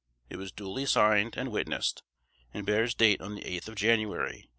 It 0.31 0.37
was 0.37 0.51
duly 0.51 0.87
signed 0.87 1.37
and 1.37 1.51
witnessed, 1.51 2.01
and 2.55 2.65
bears 2.65 2.95
date 2.95 3.21
on 3.21 3.35
the 3.35 3.45
eighth 3.45 3.67
of 3.67 3.75
January, 3.75 4.49
1821. 4.49 4.49